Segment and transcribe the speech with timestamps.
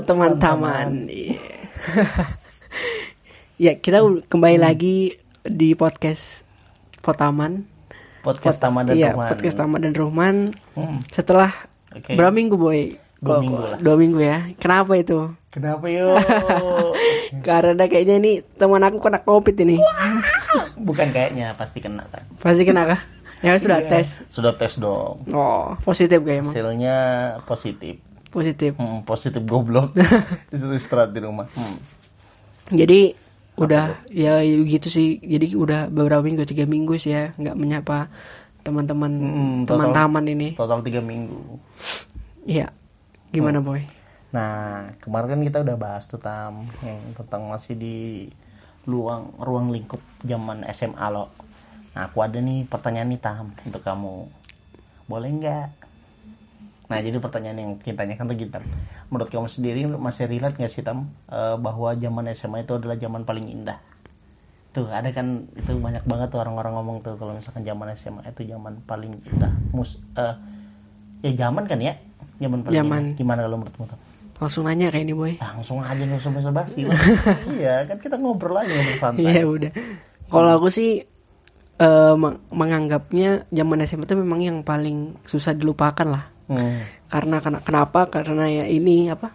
[0.00, 1.12] Halo teman-teman.
[1.12, 1.36] Iya.
[3.68, 4.00] ya, kita
[4.32, 5.12] kembali lagi
[5.44, 6.48] di podcast
[7.04, 7.68] Potaman.
[8.24, 9.28] Podcast Taman dan Iya, Ruman.
[9.28, 10.56] podcast Taman dan Ruman.
[10.72, 11.52] Hmm, Setelah
[11.92, 12.16] Oke.
[12.16, 12.96] berapa minggu, Boy?
[13.20, 13.76] Dua Kok- minggu lah.
[13.76, 14.38] Dua minggu ya.
[14.56, 15.36] Kenapa itu?
[15.52, 16.16] Kenapa yuk?
[17.44, 19.76] Karena kayaknya ini teman aku kena Covid ini.
[20.80, 22.24] Bukan kayaknya pasti kena kan.
[22.40, 23.00] Pasti kena kah?
[23.44, 24.00] Ya sudah Iya.
[24.00, 24.24] tes.
[24.32, 25.28] Sudah tes dong.
[25.28, 26.52] Oh, positif kayak emang.
[26.52, 26.96] Hasilnya
[27.44, 28.00] positif.
[28.30, 28.78] Positif.
[28.78, 29.90] Hmm, positif goblok.
[30.50, 31.50] Disuruh istirahat di rumah.
[31.54, 31.78] Hmm.
[32.70, 33.14] Jadi
[33.58, 35.18] udah ya gitu sih.
[35.18, 38.06] Jadi udah beberapa minggu, tiga minggu sih ya, nggak menyapa
[38.62, 40.48] teman-teman Hmm, teman-teman ini.
[40.54, 41.58] Total tiga minggu.
[42.46, 42.70] Iya.
[43.30, 43.82] Gimana boy?
[44.30, 48.30] Nah, kemarin kan kita udah bahas tuh Tam yang tentang masih di
[48.86, 51.30] luang ruang lingkup zaman SMA lo.
[51.94, 54.30] Nah, aku ada nih pertanyaan nih Tam untuk kamu.
[55.10, 55.68] Boleh nggak?
[56.90, 58.50] Nah, jadi pertanyaan yang kita tanyakan tuh gitu.
[58.50, 58.64] Tam.
[59.08, 63.22] Menurut kamu sendiri masih relate nggak sih Tam eh, bahwa zaman SMA itu adalah zaman
[63.22, 63.78] paling indah?
[64.70, 68.42] Tuh, ada kan itu banyak banget tuh orang-orang ngomong tuh kalau misalkan zaman SMA itu
[68.44, 69.54] zaman paling indah.
[69.70, 70.34] Mus eh,
[71.22, 71.94] ya zaman kan ya?
[72.36, 73.02] Zaman paling Zaman.
[73.06, 73.16] indah.
[73.16, 73.98] Gimana kalau menurutmu Tam?
[74.40, 75.32] Langsung nanya kayak ini boy.
[75.36, 76.88] langsung aja nggak usah basa-basi
[77.60, 79.70] iya kan kita ngobrol aja ngobrol santai Iya udah.
[80.26, 81.04] Kalau aku sih
[81.76, 86.24] eh, meng- menganggapnya zaman SMA itu memang yang paling susah dilupakan lah.
[86.50, 86.82] Hmm.
[87.06, 88.10] Karena kena- kenapa?
[88.10, 89.30] Karena ya ini apa?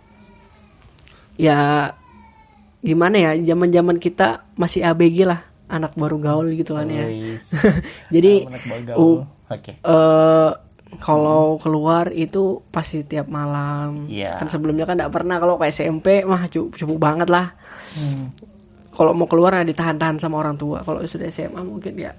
[1.35, 1.91] Ya
[2.79, 3.31] gimana ya?
[3.35, 7.07] Zaman-zaman kita masih ABG lah, anak baru gaul gitu kan ya.
[8.13, 8.45] Jadi
[8.95, 9.71] uh, oke
[10.95, 14.07] kalau keluar itu pasti tiap malam.
[14.07, 14.39] Iya.
[14.39, 17.51] Kan sebelumnya kan tidak pernah kalau ke SMP mah cukup, cukup banget lah.
[17.95, 18.31] Hmm.
[18.91, 20.79] Kalau mau keluar ya ditahan-tahan sama orang tua.
[20.79, 22.11] Kalau sudah SMA mungkin ya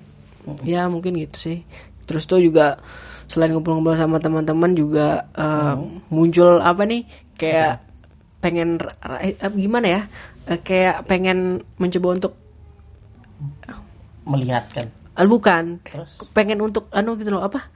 [0.62, 1.58] ya mungkin gitu sih.
[2.06, 2.78] Terus tuh juga
[3.26, 5.74] selain ngumpul-ngumpul sama teman-teman juga eh,
[6.08, 7.02] muncul apa nih
[7.34, 7.82] kayak
[8.38, 10.02] pengen ra- ra- eh, gimana ya?
[10.46, 12.32] Eh, kayak pengen mencoba untuk
[14.26, 14.86] melihat kan?
[15.16, 15.80] Ah, bukan.
[15.80, 16.10] Terus?
[16.30, 17.72] Pengen untuk anu gitu loh apa?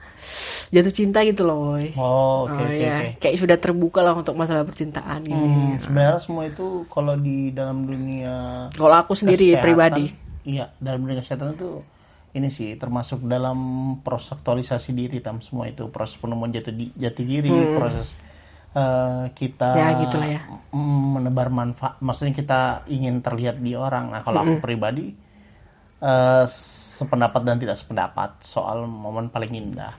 [0.71, 2.95] Jatuh cinta gitu loh oh oke Oh, oke ya.
[2.95, 3.19] oke.
[3.19, 5.35] Kayak sudah terbuka lah untuk masalah percintaan ini.
[5.35, 10.05] Hmm, sebenarnya semua itu kalau di dalam dunia Kalau aku sendiri kesehatan, pribadi,
[10.47, 11.81] iya dalam dunia kesehatan itu
[12.31, 13.57] ini sih termasuk dalam
[14.05, 15.43] proses aktualisasi diri tam.
[15.43, 18.15] Semua itu proses penemuan jati di- jati diri proses
[18.71, 19.81] eh, kita Hmm.
[19.83, 20.41] Ya, gitulah ya.
[20.71, 24.11] mm, menebar manfaat maksudnya kita ingin terlihat di orang.
[24.15, 25.11] Nah kalau aku pribadi
[26.01, 26.45] eh,
[26.97, 29.93] sependapat dan tidak sependapat soal momen paling indah.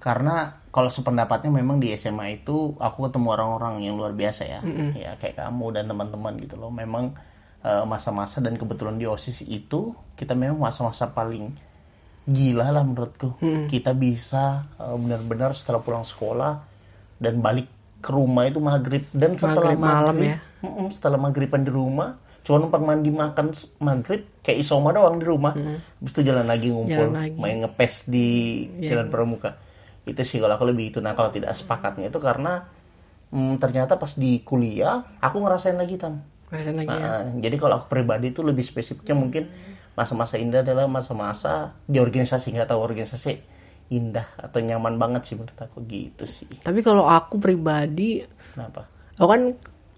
[0.00, 4.60] Karena kalau sependapatnya memang di SMA itu aku ketemu orang-orang yang luar biasa ya.
[4.96, 6.72] Ya kayak kamu dan teman-teman gitu loh.
[6.72, 7.12] Memang
[7.64, 11.52] eh, masa-masa dan kebetulan di osis itu kita memang masa-masa paling
[12.28, 13.40] gila lah menurutku.
[13.68, 16.52] Kita bisa eh, benar-benar setelah pulang sekolah
[17.20, 17.68] dan balik
[18.00, 19.04] ke rumah itu maghrib.
[19.12, 20.38] Dan setelah Maghrib malam maghrib ya.
[20.60, 22.10] Mm-mm, setelah maghriban di rumah
[22.40, 23.52] cuma numpang mandi makan
[23.84, 25.52] maghrib kayak isoma doang di rumah.
[25.52, 27.36] Habis itu jalan lagi ngumpul Jalan lagi.
[27.36, 28.28] Main ngepes di
[28.88, 29.60] jalan pramuka.
[30.08, 30.98] Itu sih kalau aku lebih itu.
[31.04, 32.64] Nah kalau tidak sepakatnya itu karena
[33.28, 37.00] mm, ternyata pas di kuliah aku ngerasain lagi tam ngerasain lagi ya.
[37.00, 39.46] Nah, jadi kalau aku pribadi itu lebih spesifiknya mungkin
[39.94, 43.32] masa-masa indah adalah masa-masa di organisasi nggak tahu organisasi
[43.90, 48.22] indah atau nyaman banget sih menurut aku gitu sih Tapi kalau aku pribadi,
[48.54, 49.42] kenapa aku kan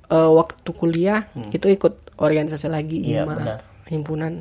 [0.09, 3.09] eh, waktu kuliah itu ikut organisasi lagi Hmm.
[3.09, 3.59] Iya, IMA, benar.
[3.89, 4.33] himpunan.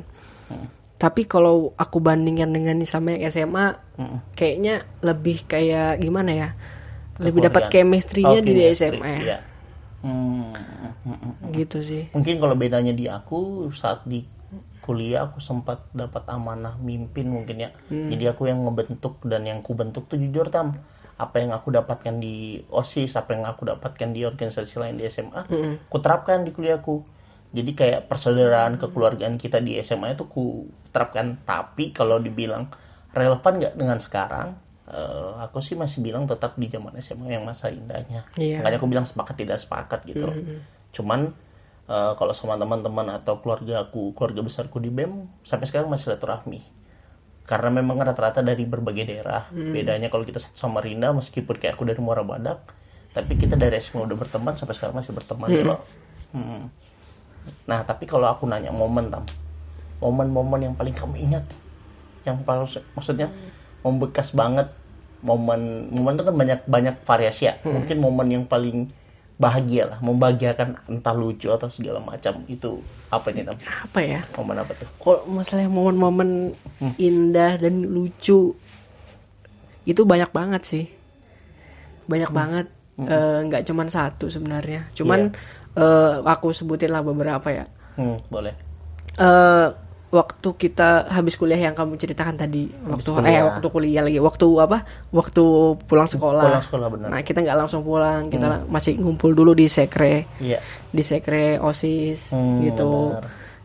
[0.96, 4.18] Tapi kalau aku bandingkan dengan sama yang SMA, Mm-mm.
[4.32, 6.48] kayaknya lebih kayak gimana ya?
[7.18, 9.14] Lebih dapat chemistry-nya Oh, di SMA.
[9.20, 9.38] iya.
[10.02, 11.52] Hmm, mm, mm, mm.
[11.54, 12.02] Gitu sih.
[12.10, 14.26] mungkin kalau bedanya di aku saat di
[14.82, 17.70] kuliah aku sempat dapat amanah mimpin mungkin ya.
[17.86, 20.74] Jadi aku yang ngebentuk dan yang ku bentuk tuh jujur tam.
[21.14, 25.46] Apa yang aku dapatkan di osis apa yang aku dapatkan di organisasi lain di SMA
[25.86, 27.06] ku terapkan di kuliahku
[27.52, 31.36] jadi kayak persaudaraan kekeluargaan kita di SMA itu ku terapkan.
[31.44, 32.72] Tapi kalau dibilang
[33.12, 34.56] relevan nggak dengan sekarang
[34.88, 38.26] eh, aku sih masih bilang tetap di zaman SMA yang masa indahnya.
[38.34, 38.62] Iya.
[38.62, 40.36] makanya aku bilang sepakat tidak sepakat gitu loh.
[40.92, 41.34] cuman
[41.86, 46.82] eh, kalau sama teman-teman atau keluarga aku keluarga besarku di BEM sampai sekarang masih silaturahmi
[47.42, 49.50] karena memang rata-rata dari berbagai daerah.
[49.50, 52.70] Bedanya kalau kita satu Samarinda meskipun kayak aku dari Muara Badak
[53.12, 55.80] tapi kita dari SMA udah berteman sampai sekarang masih berteman ya loh.
[56.32, 56.72] Hmm.
[57.68, 59.28] nah tapi kalau aku nanya momen tam
[60.00, 61.44] momen-momen yang paling kamu ingat?
[62.24, 62.64] Yang paling
[62.96, 63.28] maksudnya
[63.82, 64.70] membekas banget
[65.20, 68.90] momen momen itu kan banyak banyak variasi ya mungkin momen yang paling
[69.34, 74.20] bahagia lah membahagiakan entah lucu atau segala macam itu apa ini tam Apa ya?
[74.32, 76.94] momen apa tuh Kalau masalah momen-momen Hmm.
[76.96, 78.54] indah dan lucu
[79.82, 80.84] itu banyak banget sih.
[82.04, 82.38] Banyak Hmm.
[82.38, 82.66] banget.
[83.00, 84.86] eh, nggak cuman satu sebenarnya.
[84.92, 85.34] Cuman
[85.74, 87.66] eh, aku sebutin lah beberapa ya.
[87.94, 88.54] Hmm, boleh.
[89.14, 89.68] eh
[90.12, 93.42] waktu kita habis kuliah yang kamu ceritakan tadi waktu eh kuliah.
[93.48, 94.78] waktu kuliah lagi waktu apa
[95.08, 95.44] waktu
[95.82, 97.08] pulang sekolah Pulang sekolah, benar.
[97.08, 100.60] nah kita nggak langsung pulang kita masih ngumpul dulu di sekre Iya.
[100.86, 103.16] di sekre osis Hmm, gitu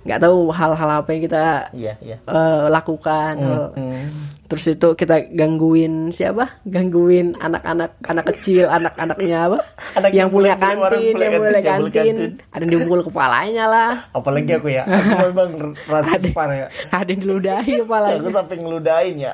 [0.01, 1.43] nggak tahu hal-hal apa yang kita
[1.75, 2.17] Iya, iya.
[2.17, 3.33] eh, lakukan
[3.75, 4.07] Hmm.
[4.47, 6.63] Terus itu kita gangguin siapa?
[6.63, 9.59] Gangguin anak-anak anak kecil anak-anaknya apa?
[9.99, 12.31] Anak yang punya kantin yang punya kantin, kantin.
[12.55, 13.91] ada yang dipukul kepalanya lah.
[14.15, 14.83] Apalagi aku ya.
[14.87, 16.67] Aku memang rasis parah ya.
[16.95, 19.33] ada yang diludahi kepalanya Aku sampai ngeludahin ya.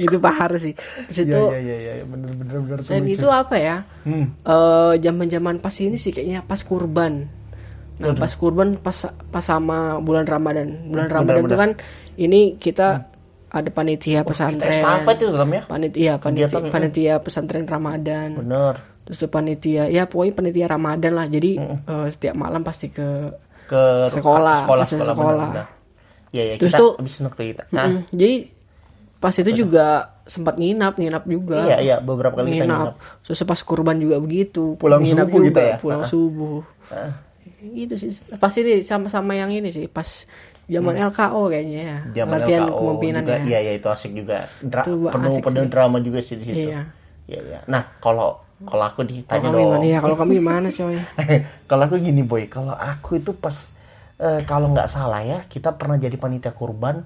[0.00, 0.72] itu pahar sih.
[1.12, 2.04] Terus itu Iya, iya, iya, iya.
[2.08, 2.78] Bener, bener, bener.
[2.80, 3.76] dan itu apa ya?
[4.08, 4.32] Hmm.
[4.40, 7.28] eh zaman-zaman pas ini sih kayaknya pas kurban.
[8.00, 10.88] Nah pas kurban pas pas sama bulan ramadan.
[10.88, 11.70] Bulan ramadan itu kan
[12.16, 13.04] ini kita
[13.50, 15.62] ada panitia pesantren Estafet itu Tam ya.
[15.64, 18.74] panitia panitia Kegiatan, panitia pesantren ramadan Bener.
[19.02, 23.34] terus tuh panitia ya pokoknya panitia ramadan lah jadi eh, setiap malam pasti ke
[23.66, 25.48] Ke Sekolah, sekolah, sekolah, sekolah.
[25.48, 25.78] bener, bener.
[26.30, 26.54] Iya, iya.
[26.56, 27.62] Terus Kita tuh- habis nukti kita.
[27.70, 28.34] Nah, Mm, jadi
[29.16, 29.86] pas itu juga
[30.24, 31.96] sempat nginap nginap juga iya, iya.
[31.98, 32.98] Beberapa kali kita nginap.
[32.98, 33.22] nginap.
[33.22, 34.74] Terus pas kurban juga begitu.
[34.74, 35.76] Pulang nginap subuh juga, kita ya?
[35.76, 36.58] Pulang subuh.
[37.62, 38.10] Itu sih.
[38.34, 39.86] Pas ini sama-sama yang ini sih.
[39.86, 40.26] Pas
[40.74, 41.98] zaman LKO kayaknya ya.
[42.00, 42.14] Hmm.
[42.16, 43.44] Zaman Latihan LKO kepemimpinan juga, ya.
[43.46, 44.38] Iya, iya itu asik juga.
[44.62, 45.70] Dra Itu penuh asik penuh sih.
[45.72, 46.68] drama juga sih di situ.
[46.70, 46.80] Iya.
[47.30, 47.58] Iya, iya.
[47.70, 49.82] Nah, kalau kalau aku Kalau ditanya kamu dong.
[49.88, 49.98] ya?
[50.04, 50.82] Kalau kamu gimana sih?
[50.84, 50.98] Oy?
[51.70, 53.56] kalau aku gini boy, kalau aku itu pas
[54.20, 57.02] eh, kalau nggak salah ya, kita pernah jadi panitia kurban,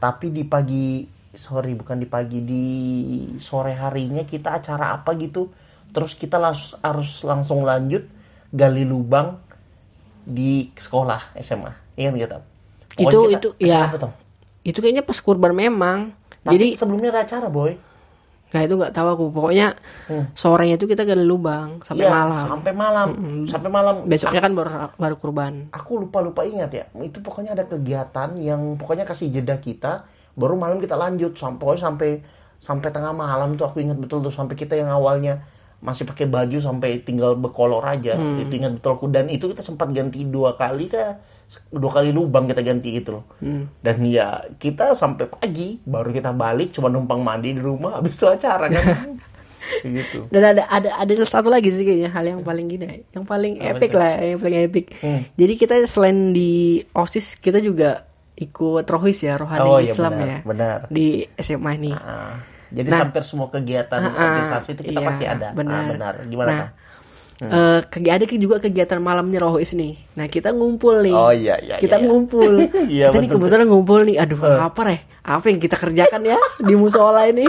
[0.00, 2.66] tapi di pagi sorry bukan di pagi di
[3.42, 5.50] sore harinya kita acara apa gitu,
[5.90, 8.06] terus kita las- harus langsung lanjut
[8.54, 9.36] gali lubang
[10.24, 12.42] di sekolah SMA, iya nggak Tam?
[12.94, 13.82] Pokoknya Itu- kita itu, ya.
[14.62, 16.14] Itu kayaknya pas kurban memang.
[16.40, 17.74] Tapi Jadi sebelumnya ada acara boy.
[18.46, 19.24] Nah itu nggak tahu aku.
[19.30, 19.74] Pokoknya
[20.06, 20.30] Hmm.
[20.32, 22.46] sorenya itu kita gali lubang sampai Iya, malam.
[22.46, 23.08] Sampai malam,
[23.44, 23.94] sampai malam.
[24.06, 25.52] Besoknya kan baru baru kurban.
[25.70, 30.54] aku lupa lupa ingat ya itu pokoknya ada kegiatan yang pokoknya kasih jeda kita baru
[30.54, 32.10] malam kita lanjut sampai sampai
[32.58, 35.42] sampai tengah malam tuh aku ingat betul tuh sampai kita yang awalnya
[35.84, 39.92] masih pakai baju sampai tinggal berkolor aja itu ingat betul aku dan itu kita sempat
[39.92, 41.20] ganti dua kali kah
[41.68, 43.68] dua kali lubang kita ganti gitu loh Hmm.
[43.84, 48.24] dan ya kita sampai pagi baru kita balik cuma numpang mandi di rumah habis itu
[48.24, 48.84] acara kan
[49.84, 53.24] gitu Dan ada ada ada satu lagi sih kayaknya hal yang paling gini, ya, yang
[53.24, 54.92] paling epic lah, yang paling epic.
[55.00, 55.24] Hmm.
[55.40, 58.04] Jadi kita selain di osis kita juga
[58.36, 61.06] ikut rohis ya, rohani oh iya Islam benar ya benar di
[61.38, 61.92] SMA ini.
[61.96, 63.00] Ah, jadi Nah.
[63.06, 65.46] hampir semua kegiatan Ah, ah, organisasi itu kita iya, pasti ada.
[65.46, 65.82] Ah, benar.
[65.86, 66.14] benar.
[66.26, 66.66] Gimana Nah,
[67.40, 69.94] eh, kegi- ada juga kegiatan malamnya rohis nih.
[70.18, 71.14] Nah kita ngumpul nih.
[71.14, 71.76] Oh iya iya.
[71.78, 72.08] kita iya, iya.
[72.10, 72.52] ngumpul.
[72.90, 73.38] Iya, kita nih betul.
[73.38, 74.16] kebetulan ngumpul nih.
[74.18, 74.98] Aduh apa ya?
[75.24, 77.46] Apa yang kita kerjakan ya di musola ini?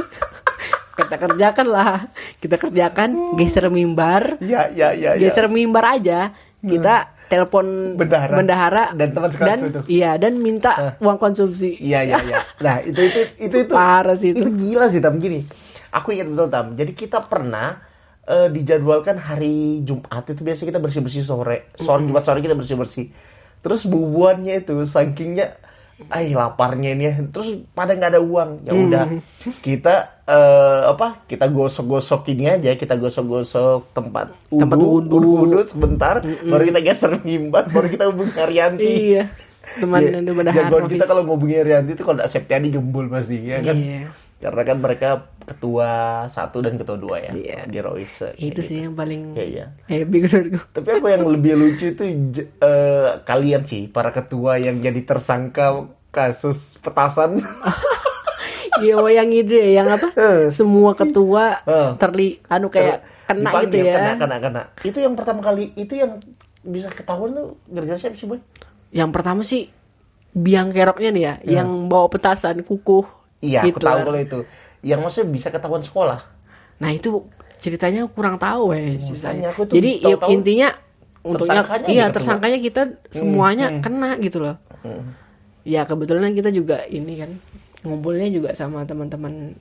[1.01, 2.07] kita kerjakan lah.
[2.37, 4.37] Kita kerjakan geser mimbar.
[4.39, 5.09] Iya iya iya.
[5.17, 5.21] iya.
[5.21, 6.29] geser mimbar aja
[6.65, 8.33] kita telepon Bendahara.
[8.35, 9.81] bendahara Dan teman sekelas dan itu.
[9.89, 12.39] iya dan minta uang konsumsi Iya iya iya.
[12.59, 13.69] Nah itu itu itu itu.
[13.69, 15.45] parah sih Itu itu gila sih tam gini.
[15.89, 16.65] Aku ingat betul tam.
[16.73, 17.79] Jadi kita pernah
[18.23, 21.71] eh, dijadwalkan hari Jumat itu biasa kita bersih bersih sore.
[21.73, 23.09] Sore Jumat sore kita bersih bersih.
[23.59, 25.55] Terus bubuannya itu sakingnya
[26.11, 27.13] Ay laparnya ini ya.
[27.31, 28.49] Terus pada nggak ada uang.
[28.63, 29.03] Ya udah
[29.63, 31.23] kita eh, apa?
[31.23, 32.75] Kita gosok-gosok ini aja.
[32.75, 35.15] Kita gosok-gosok tempat udu, Tempat wudu.
[35.17, 36.19] wudu sebentar.
[36.21, 37.71] Baru kita geser mimbar.
[37.71, 38.85] Baru kita hubungi Arianti.
[39.15, 39.25] iya
[39.65, 43.37] teman Iya, itu bendahara jagoan kita kalau ngomongin Arianti itu kalau nggak Septiani gembul pasti
[43.41, 43.73] ya kan.
[43.73, 44.01] Iya.
[44.35, 45.09] Karena kan mereka
[45.41, 45.89] ketua
[46.27, 47.59] satu dan ketua dua ya Iya.
[47.65, 48.11] di Rois.
[48.35, 49.71] itu sih yang paling iya.
[49.83, 52.03] happy menurutku Tapi aku yang lebih lucu itu
[52.59, 57.39] eh, kalian sih para ketua yang jadi tersangka kasus petasan.
[58.81, 60.39] iya oh, yang itu ya yang apa Eh.
[60.49, 61.91] semua ketua Eh.
[61.95, 64.61] terli anu kayak kena Dipanggil, gitu ya Kena, kena, kena.
[64.83, 66.19] Itu yang pertama kali itu yang
[66.61, 68.41] bisa ketahuan tuh gara-gara siapa sih boy?
[68.89, 69.67] yang pertama sih
[70.31, 73.03] biang keroknya nih ya yang bawa petasan kukuh
[73.45, 73.85] Iya, aku Hitler.
[73.87, 74.39] tahu kalau itu.
[74.81, 76.19] Yang maksudnya bisa ketahuan sekolah.
[76.77, 77.23] Nah itu
[77.55, 78.97] ceritanya kurang tahu ya.
[78.99, 79.49] ceritanya.
[79.49, 80.69] aku tuh Jadi ya, tahu-tahu intinya
[81.21, 82.15] untungnya tersangkanya iya ketemu.
[82.15, 84.55] tersangkanya kita semuanya kena gitu loh.
[84.81, 85.03] Hmm.
[85.65, 87.31] Ya kebetulan kita juga ini kan
[87.81, 89.57] ngumpulnya juga sama teman-teman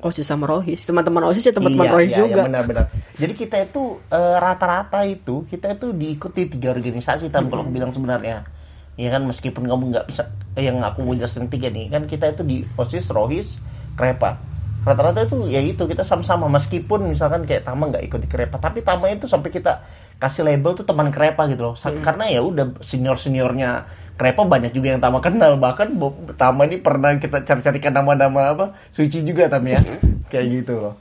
[0.00, 0.84] OSIS sama Rohis.
[0.84, 2.32] Teman-teman OSIS ya teman-teman Iya, Rohis iya, juga.
[2.34, 2.84] iya, benar-benar.
[3.16, 7.92] Jadi kita itu eh, rata-rata itu kita itu diikuti tiga organisasi tam kalau aku bilang
[7.92, 8.44] sebenarnya.
[8.94, 12.28] Ya kan meskipun kamu nggak bisa eh, yang aku mau jelasin tiga nih kan kita
[12.30, 13.56] itu di OSIS, Rohis,
[13.94, 14.36] Krepa.
[14.82, 18.82] Rata-rata itu ya itu kita sama-sama meskipun misalkan kayak Tama nggak ikut di Krepa tapi
[18.82, 19.80] Tama itu sampai kita
[20.18, 21.74] kasih label tuh teman Krepa gitu loh.
[21.74, 25.88] Sa- Karena ya udah senior-seniornya Krepa banyak juga yang Tama kenal bahkan
[26.34, 29.78] Tama ini pernah kita cari-carikan nama-nama apa suci juga Tam ya.
[30.28, 30.94] kayak gitu loh.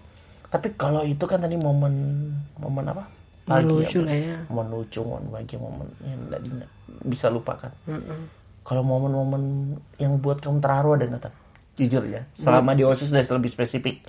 [0.48, 2.27] tapi kalau itu kan tadi momen
[2.60, 3.07] momen apa
[3.50, 4.38] Lucu lah ya.
[4.48, 6.69] Momen lucu momen bahagia momen yang tidak
[7.07, 7.71] bisa lupakan.
[7.89, 8.41] Mm-mm.
[8.62, 11.33] kalau momen-momen yang buat kamu terharu ada nggak Tan?
[11.81, 14.05] jujur ya selama di osis dan lebih spesifik.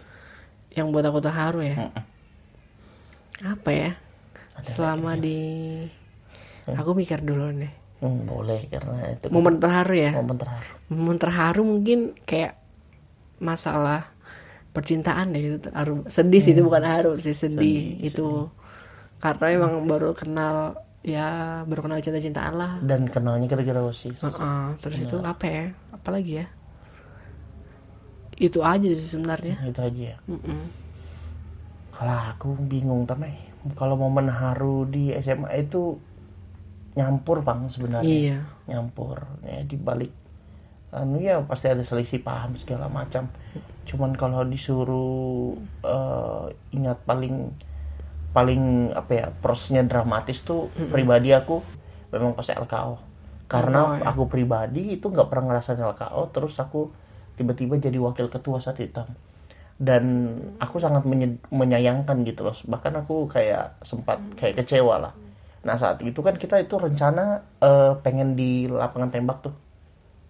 [0.76, 1.76] Yang buat aku terharu ya?
[1.88, 2.04] Mm-mm.
[3.48, 3.90] apa ya?
[4.60, 5.40] Selama di
[6.68, 7.72] aku mikir dulu deh.
[8.02, 10.10] Hmm, boleh karena itu kan momen terharu ya?
[10.12, 10.72] Momen terharu.
[10.92, 11.98] Momen terharu mungkin
[12.28, 12.60] kayak
[13.40, 14.12] masalah
[14.72, 16.04] percintaan deh itu terharu.
[16.08, 18.48] Sedih sih itu bukan haru sih sedih, itu
[19.23, 22.73] karena emang baru kenal ya baru kenal cinta-cintaan lah.
[22.83, 25.67] Dan kenalnya kira-kira osis Heeh, terus itu apa ya?
[25.95, 26.47] Apalagi ya?
[28.35, 29.62] Itu aja sih sebenarnya.
[29.62, 30.19] Itu aja ya?
[30.26, 30.83] Mm-mm.
[31.93, 33.31] kalau aku bingung tapi
[33.79, 35.95] kalau momen haru di SMA itu
[36.99, 38.11] nyampur bang sebenarnya.
[38.11, 38.38] Iya.
[38.67, 39.23] Nyampur.
[39.47, 40.11] Ya di balik
[40.93, 43.31] anu ya pasti ada selisih paham segala macam.
[43.87, 45.55] Cuman kalau disuruh
[45.87, 47.55] eh, ingat paling
[48.32, 51.60] paling apa ya prosesnya dramatis tuh pribadi aku
[52.12, 52.96] memang pas LKO
[53.48, 54.02] karena LKO, ya.
[54.08, 56.88] aku pribadi itu nggak pernah ngerasain LKO terus aku
[57.36, 59.08] tiba-tiba jadi wakil ketua saat hitam
[59.82, 60.30] dan
[60.62, 62.54] aku sangat menye- menyayangkan gitu loh.
[62.54, 65.12] Bahkan aku kayak sempat kayak kecewa lah.
[65.66, 69.54] Nah saat itu kan kita itu rencana eh, pengen di lapangan tembak tuh.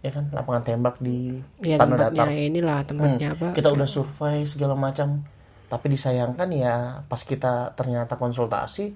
[0.01, 0.33] Ya kan?
[0.33, 2.33] Lapangan tembak di ya tanah datar.
[2.33, 3.53] inilah tempatnya apa?
[3.53, 5.21] Kita udah survei segala macam
[5.73, 8.93] tapi disayangkan ya pas kita ternyata konsultasi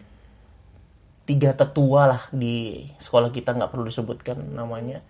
[1.24, 5.00] tiga tetua lah di sekolah kita nggak perlu disebutkan namanya.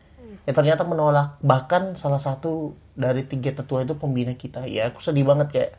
[0.46, 1.42] Ya ternyata menolak.
[1.42, 4.70] Bahkan salah satu dari tiga tetua itu pembina kita.
[4.70, 5.72] Ya aku sedih banget kayak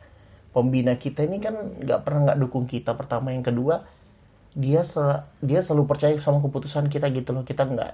[0.52, 3.32] pembina kita ini kan nggak pernah nggak dukung kita pertama.
[3.32, 3.88] Yang kedua
[4.52, 7.48] dia sel- dia selalu percaya sama keputusan kita gitu loh.
[7.48, 7.92] Kita nggak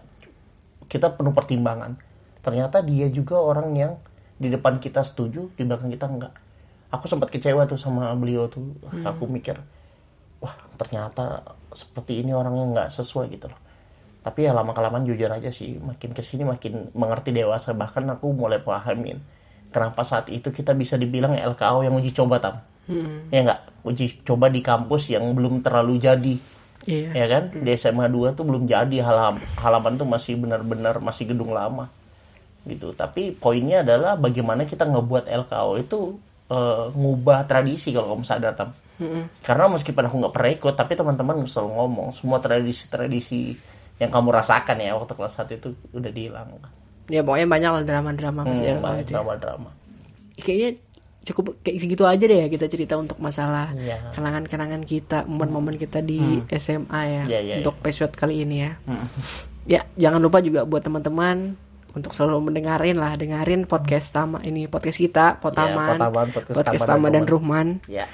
[0.90, 1.94] kita penuh pertimbangan.
[2.42, 4.02] Ternyata dia juga orang yang
[4.34, 6.43] di depan kita setuju di belakang kita enggak
[6.94, 8.74] aku sempat kecewa tuh sama beliau tuh.
[9.02, 9.58] Aku mikir
[10.44, 11.40] wah ternyata
[11.72, 13.60] seperti ini orang yang nggak sesuai gitu loh.
[14.24, 17.76] Tapi ya lama kelamaan jujur aja sih makin ke sini makin mengerti dewasa.
[17.76, 19.20] Bahkan aku mulai pahamin
[19.74, 22.62] kenapa saat itu kita bisa dibilang LKO yang uji coba tam.
[22.84, 23.32] Mm-mm.
[23.32, 23.60] ya nggak?
[23.82, 26.34] Uji coba di kampus yang belum terlalu jadi.
[26.84, 27.10] Iya.
[27.16, 27.44] Ya kan?
[27.64, 29.00] Di SMA 2 tuh belum jadi.
[29.00, 31.88] Halam halaman tuh masih benar-benar masih gedung lama.
[32.68, 32.92] Gitu.
[32.94, 35.98] Tapi poinnya adalah bagaimana kita ngebuat LKO itu
[36.46, 39.42] eh, ngubah tradisi kalau kamu sadar tam Mm-mm.
[39.42, 43.58] karena meskipun aku nggak pernah ikut tapi teman-teman selalu ngomong semua tradisi-tradisi
[43.96, 46.70] yang kamu rasakan ya waktu kelas 1 itu udah dihilangkan
[47.06, 49.14] ya pokoknya banyak lah drama-drama hmm, kalau banyak itu ya.
[49.16, 49.70] drama-drama
[50.36, 50.70] kayaknya
[51.24, 54.12] cukup kayak segitu aja deh ya kita cerita untuk masalah Iya.
[54.12, 56.20] kenangan-kenangan kita momen-momen kita di
[56.52, 59.06] SMA ya Iya, iya, untuk episode kali ini ya Hmm.
[59.64, 61.56] ya jangan lupa juga buat teman-teman
[61.94, 66.84] untuk selalu mendengarin lah dengerin podcast Tama ini podcast kita Potaman, Ya, Potaman, podcast podcast
[66.86, 67.68] Tama dan dan Ruhman.
[67.86, 68.06] Ya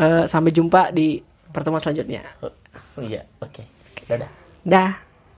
[0.00, 1.20] Eh, sampai jumpa di
[1.52, 2.24] pertemuan selanjutnya.
[3.02, 3.62] Iya oke.
[4.08, 4.30] Dadah.
[4.64, 5.09] Dah